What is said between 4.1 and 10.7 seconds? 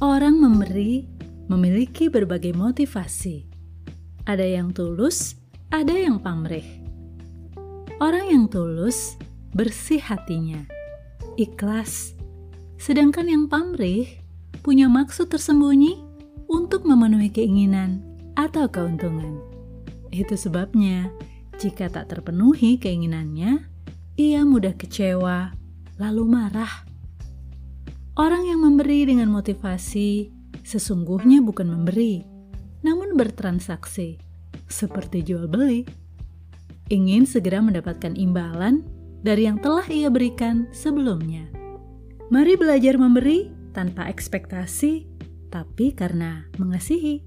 Ada yang tulus, ada yang pamrih. Orang yang tulus bersih hatinya,